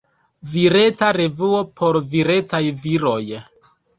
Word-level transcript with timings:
Vireca 0.53 1.09
revuo 1.17 1.59
por 1.81 2.01
virecaj 2.13 2.61
viroj. 2.87 3.23